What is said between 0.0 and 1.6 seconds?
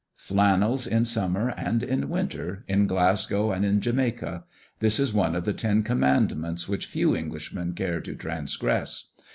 Flannels in summer